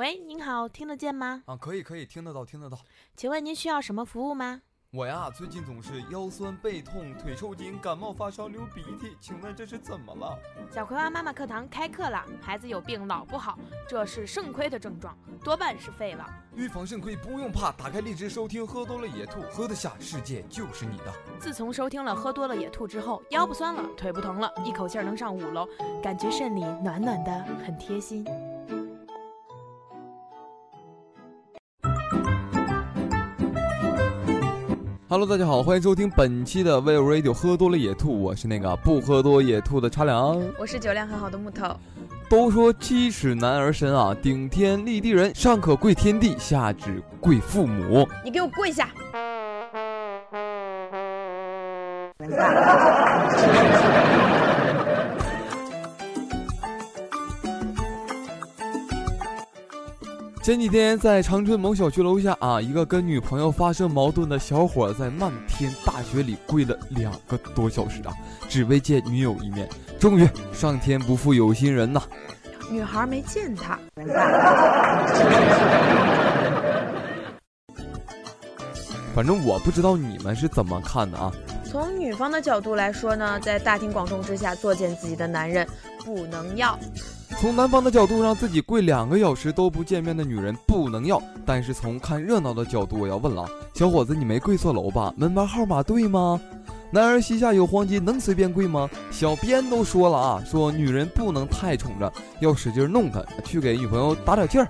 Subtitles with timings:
[0.00, 1.42] 喂，您好，听得见吗？
[1.44, 2.78] 啊，可以可以，听得到听得到。
[3.14, 4.62] 请问您需要什么服务吗？
[4.92, 10.38] 我呀，最近总是腰酸背痛、腿抽筋、感冒发烧、流鼻涕，请问这是怎么了？
[10.72, 15.14] 小葵花妈妈课堂开课了，孩子有病老不好，这是肾亏的症状，
[15.44, 16.26] 多半是废了。
[16.54, 21.12] 预防肾亏不用怕，打开荔枝收听，喝多了野兔，喝得下，世界就是你的。
[21.38, 25.68] 自从收听了喝多了野兔之后，腰不酸了，腿不疼了，一口气儿能上五楼，
[26.02, 28.24] 感觉肾里暖暖的，很贴心。
[35.10, 41.66] Hello，大家好，欢迎收听本期的 We Radio 喝多了野兔，我是那个不喝多野兔的茶凉，我是酒量很好的木头。
[42.28, 48.08] 都说七尺男儿身啊，顶天立地人，上可跪天地，下只跪父母。
[48.24, 48.88] 你给我跪下！
[60.42, 68.14] 前几天在长春某小区楼下啊，一个跟女朋友发生矛盾的小伙在漫天大雪里跪了两个多小时啊，
[68.48, 69.68] 只为见女友一面。
[69.98, 72.02] 终于，上天不负有心人呐，
[72.70, 73.78] 女孩没见他。
[79.14, 81.30] 反正我不知道你们是怎么看的啊。
[81.64, 85.68] 从女方的角度来说呢，在大庭广众之下作践自己的男人
[86.02, 86.78] 不能要。
[87.40, 91.18] 从男方的角度，让自己跪两个小时都不见面的女人不能要。
[91.46, 95.10] 但是从看热闹的角度，我要问了，小伙子，你没跪错楼吧？
[95.16, 96.38] 门牌号码对吗？
[96.90, 98.86] 男儿膝下有黄金，能随便跪吗？
[99.10, 104.68] 小编都说了啊，说女人不能太宠着，要使劲弄她，去给女朋友打点劲儿。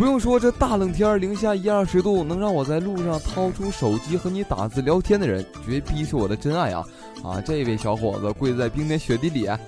[0.00, 6.82] 不用说，这大冷天零下一二十度，能让我在路上掏出手机和你打字聊天的人，绝逼是我的真爱啊！
[7.22, 9.60] 啊，这位小伙子跪在冰天雪地里啊，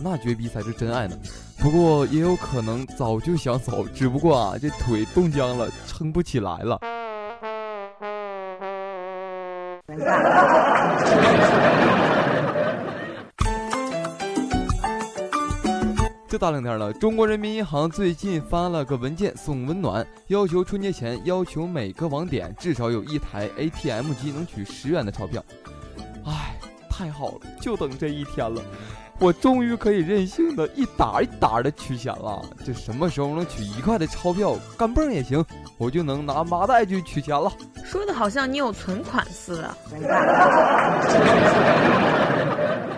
[0.00, 1.16] 那绝逼才是真爱呢。
[1.58, 6.78] 不过也有可能早就想走，只不过啊，这腿冻僵了，撑不起来了。
[16.30, 25.44] 这大冷天了，中国人民银行最近发了个文件送温暖，要求春节前要求每个网点至少有一台 ATM 机能取十元的钞票。
[26.24, 26.54] 哎，
[26.88, 28.62] 太好了，就等这一天了，
[29.18, 32.40] 我终于可以任性的一沓一沓的取钱了。
[32.64, 35.44] 这什么时候能取一块的钞票，干蹦也行，
[35.78, 37.52] 我就能拿麻袋去取钱了。
[37.84, 39.76] 说的好像你有存款似的。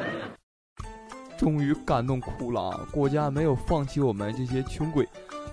[1.43, 2.81] 终于感动哭了啊！
[2.93, 5.09] 国家没有放弃我们这些穷鬼，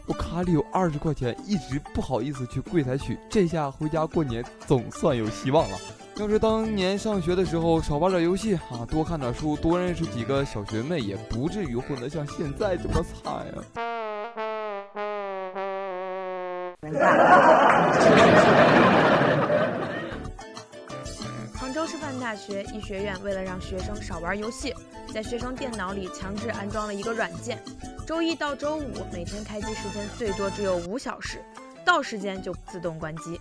[0.05, 5.75] 我卡里有二十块钱，一直不好意思去柜台取，这下回家过年总算有希望了。
[6.17, 13.53] 要是当年上学的时候少玩点游戏啊，多看点书，多认识几个小学妹，也不至于混得像现在这么惨呀。
[21.55, 24.71] 杭州师范大学医学院为了让学生少玩游戏，
[25.13, 27.59] 在学生电脑里强制安装了一个软件，
[28.05, 31.41] 周一到周五每天开机时间最多只有五小时，
[31.83, 33.39] 到时间就自动关机。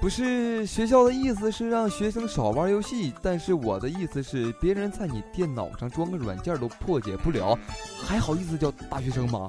[0.00, 7.56] 不是学校的意思是让学生少玩游戏，但是我的意思是，别人在你电脑上装个软件都破解不了，
[8.02, 9.46] 还好意思叫大学生吗？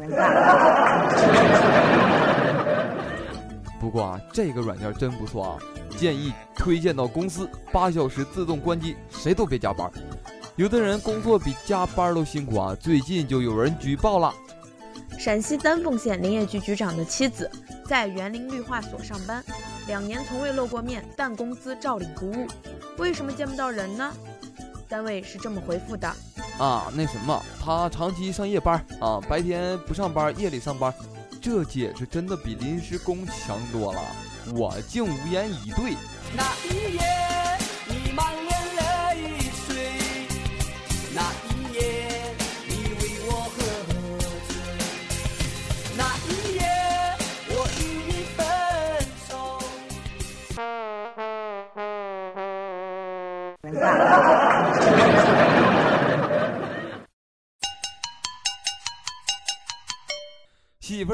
[3.79, 5.57] 不过啊，这个软件真不错啊。
[5.97, 9.89] 建议推荐到公司，八小时自动关机，谁都别加班。
[10.57, 12.75] 有的人工作比加班都辛苦啊！
[12.79, 14.34] 最近就有人举报了，
[15.17, 17.50] 陕西丹凤县林业局局长的妻子
[17.88, 19.44] 在园林绿化所上班，
[19.88, 22.47] 两年从未露过面，但工资照领不误。
[22.97, 24.13] 为什么见不到人呢？
[24.89, 26.07] 单位是这么回复的：
[26.59, 30.94] 啊，那什么，他长期上夜班啊，白天不上班，夜里上班，
[31.41, 34.01] 这解释真的比临时工强多了。
[34.53, 35.95] 我竟无言以对。
[36.35, 37.01] 那一夜，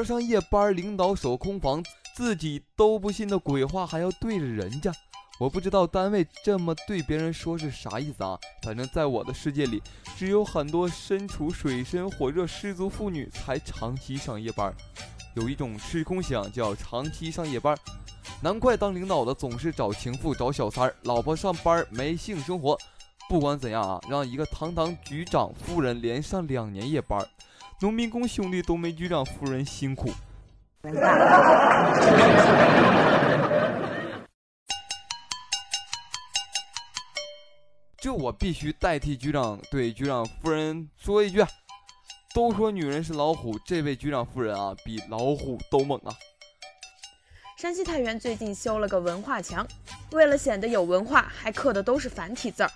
[0.04, 1.82] 上夜班，领导守空房。
[2.14, 4.92] 自己都不信的鬼话还要对着人家，
[5.38, 8.36] 我不知道单位这么对别人说是啥意思啊？
[8.64, 9.80] 反正在我的世界里，
[10.16, 14.74] 只有很多身处水深火热失足妇女才长期上夜班。
[15.36, 17.78] 有一种吃空饷叫长期上夜班，
[18.42, 22.76] 难怪当领导的总是找情妇找小三儿，老婆上班没性生活。
[23.28, 27.24] 不管怎样啊，让一个堂堂局长夫人连上两年夜班。
[27.80, 30.10] 农民工兄弟都没局长夫人辛苦。
[38.00, 41.44] 这我必须代替局长对局长夫人说一句：
[42.34, 46.10] 都说女人是老虎，这位局长夫人啊，比老虎都猛啊！
[47.56, 49.64] 山西太原最近修了个文化墙，
[50.10, 52.70] 为了显得有文化，还刻的都是繁体字儿，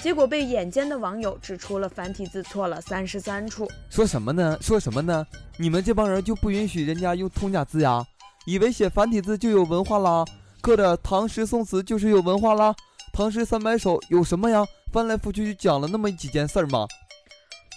[0.00, 3.68] 结果被眼尖的网友指出了繁体字错了三十三处。
[3.90, 4.56] 说什么呢？
[4.60, 5.26] 说什么呢？
[5.56, 8.04] 你们这帮人就不允许人家用通假字呀？
[8.46, 10.24] 以为写繁体字就有文化啦？
[10.60, 12.74] 刻着唐诗宋词就是有文化啦？
[13.12, 14.64] 唐诗三百首有什么呀？
[14.92, 16.86] 翻来覆去就讲了那么几件事儿吗？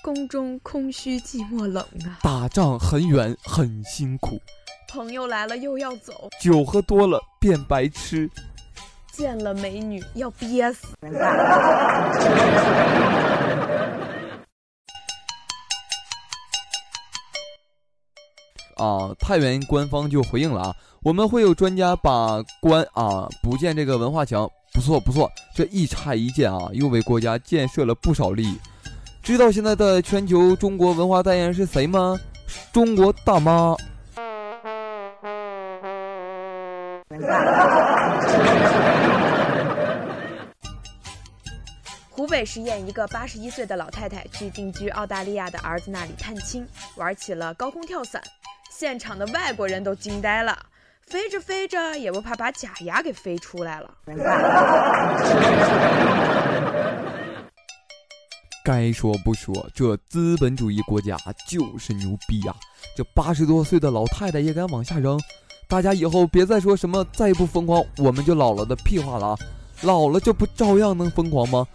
[0.04, 2.20] 宫中空虚寂寞冷啊！
[2.22, 4.40] 打仗很远很辛苦，
[4.90, 8.30] 朋友来了又要走，酒喝多了变白痴，
[9.12, 10.88] 见了美女要憋死。
[18.78, 24.50] 啊，太原官方就回应了啊，我们会有专家把关啊，不建这个文化墙。
[24.74, 28.58] 不错不错，这一拆一建啊，又为国家建设了不少利益。
[29.22, 32.18] 知道现在的全球中国文化代言人是谁吗？
[32.72, 33.76] 中国大妈。
[42.32, 48.24] 北十堰一个八十一岁的老太太去定居澳大利亚的儿子那里探亲，玩起了高空跳伞，
[48.72, 50.58] 现场的外国人都惊呆了。
[51.08, 53.94] 飞着飞着也不怕把假牙给飞出来了。
[58.64, 62.56] 该说不说，这资本主义国家就是牛逼呀！
[62.96, 65.20] 这八十多岁的老太太也敢往下扔，
[65.68, 69.38] 大家以后别再说什么再不疯狂我们就老了的屁话了啊！
[69.82, 71.68] 老了就不照样能疯狂吗？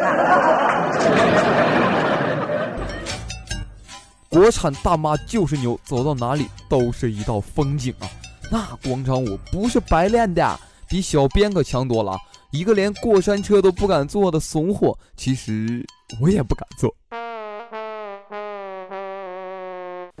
[4.30, 8.06] 国产大妈就是牛，走到哪里都是一道风景啊！
[8.50, 10.58] 那广场舞不是白练的，
[10.88, 12.16] 比小编可强多了。
[12.52, 15.84] 一个连过山车都不敢坐的怂货，其实
[16.20, 16.94] 我也不敢坐。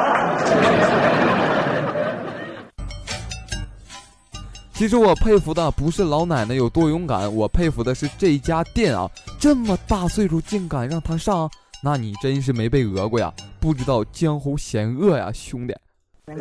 [4.81, 9.07] 其实我佩服的不是老奶奶有多勇敢，我佩服的是这家店啊，
[9.39, 11.51] 这么大岁数竟敢让她上，
[11.85, 13.31] 那你真是没被讹过呀，
[13.61, 15.75] 不知道江湖险恶呀，兄弟。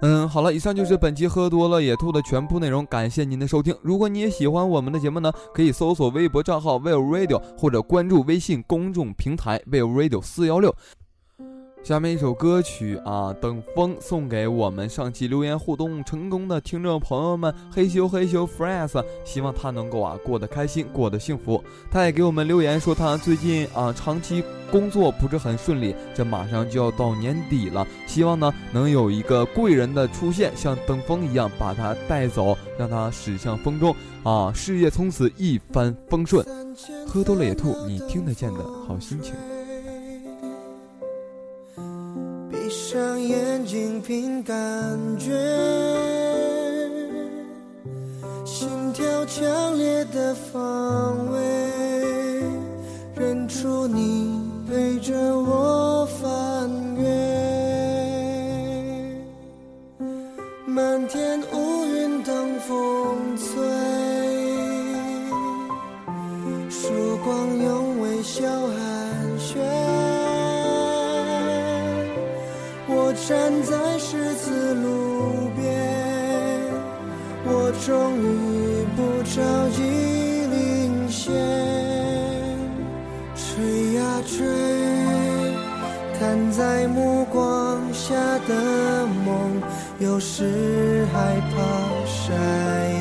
[0.00, 3.76] 嗯，好了，以上就是本期喝多了野兔的全部内容，感谢您的收听。
[3.82, 10.74] 如果你也喜欢我们的节目呢，可以搜索微博账号 Will Radio 或者关注微信公众平台 Will Radio 四幺六。
[11.82, 21.62] 下面一首歌曲啊，等风送给我们上期留言互动成功的听众朋友们，嘿咻嘿咻 friends，希望他能够啊过得开心，过得幸福。
[21.90, 36.44] 他也给我们留言说他最近啊长期工作不是很顺利，这马上就要到年底了，希望呢能有一个贵人的出现，像等风一样把他带走，让他驶向风中啊，事业从此一帆风顺。
[37.06, 39.34] 喝多了也吐，你听得见的好心情。
[43.60, 44.56] 眼睛，凭感
[45.18, 45.30] 觉，
[48.44, 51.38] 心跳强烈的方位，
[53.14, 57.04] 认出你陪着我翻越，
[60.66, 61.38] 漫天
[73.30, 75.64] 站在十字路边，
[77.44, 78.24] 我终于
[78.96, 79.38] 不着
[79.70, 79.78] 急
[80.50, 81.32] 领先，
[83.36, 84.44] 追呀追，
[86.18, 88.16] 看在目光下
[88.48, 89.62] 的梦，
[90.00, 91.62] 有时害怕
[92.04, 92.34] 晒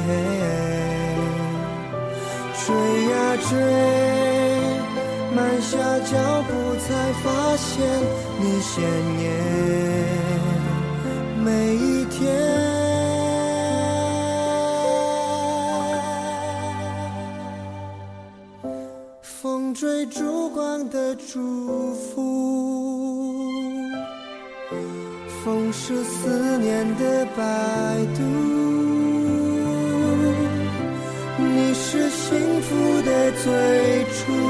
[0.05, 0.09] 黑，
[2.53, 2.67] 追
[3.09, 3.57] 呀追。
[5.35, 6.87] 慢下脚步，才
[7.23, 7.67] 发现
[8.39, 8.83] 你鲜
[9.21, 10.18] 艳
[11.49, 12.29] 每一天。
[19.21, 23.41] 风追烛光的祝福，
[25.43, 27.41] 风是思念的摆
[28.15, 28.21] 渡，
[31.37, 34.48] 你是幸福的最初。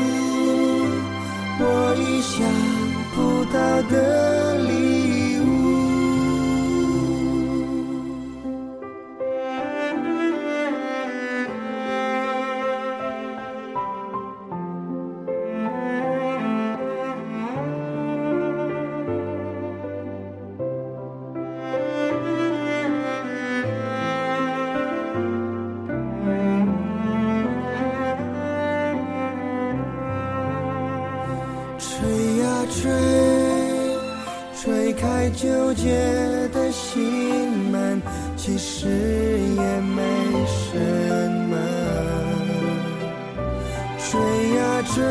[35.69, 35.93] 纠结
[36.51, 38.01] 的心门，
[38.35, 40.01] 其实也没
[40.47, 40.79] 什
[41.47, 41.55] 么。
[43.99, 44.19] 追
[44.55, 45.03] 呀追，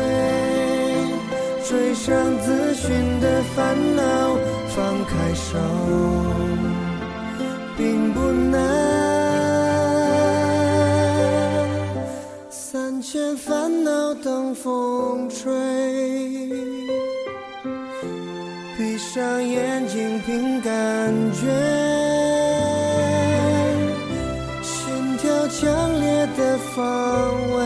[1.63, 2.89] 追上自寻
[3.21, 4.01] 的烦恼，
[4.75, 5.57] 放开手，
[7.77, 8.59] 并不难。
[12.49, 15.49] 三千烦恼等风吹，
[19.19, 20.71] 上眼睛凭感
[21.33, 21.41] 觉，
[24.61, 25.67] 心跳强
[25.99, 27.57] 烈的方位，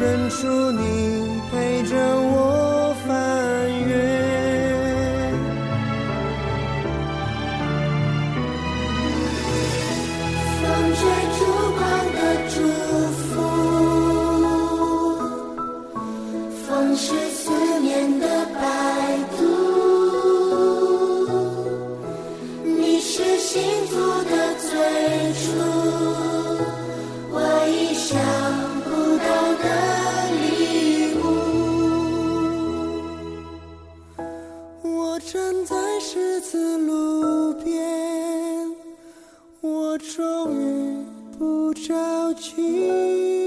[0.00, 0.82] 认出你
[1.52, 2.27] 陪着我。
[41.86, 43.37] 着急。